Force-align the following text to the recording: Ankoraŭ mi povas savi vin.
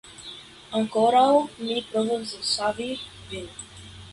Ankoraŭ 0.77 1.27
mi 1.67 1.77
povas 1.91 2.35
savi 2.55 2.89
vin. 3.35 3.53